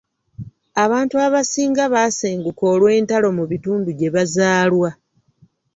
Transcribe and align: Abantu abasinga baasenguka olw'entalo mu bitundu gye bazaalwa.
Abantu 0.83 1.15
abasinga 1.25 1.83
baasenguka 1.93 2.63
olw'entalo 2.73 3.27
mu 3.37 3.43
bitundu 3.51 3.89
gye 3.99 4.09
bazaalwa. 4.15 4.89